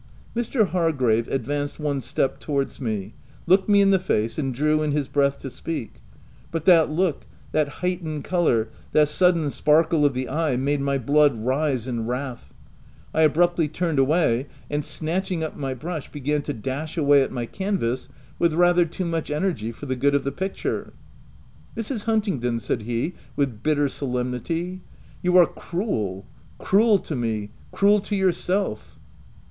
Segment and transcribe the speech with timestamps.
[0.35, 0.69] Mr.
[0.69, 3.13] Hargrave advanced one step towards me,
[3.45, 6.01] looked me in the face, and drew in his breath to speak;
[6.49, 11.45] but that look, that heightened colour, that sudden sparkle of the eye made my blood
[11.45, 12.51] rise in wrath:
[13.13, 14.83] I abruptly turned away, and?
[14.83, 18.09] snatching up my brush, began to dash away at OF WILDFELL HALL 41 my canvass
[18.39, 20.93] with rather too much energy for the good of the picture.
[21.77, 22.05] "Mrs.
[22.05, 24.81] Huntingdon," said he with bitter solemnity,"
[25.21, 26.25] you are cruel—
[26.57, 28.97] cruel to me— cruel to yourself."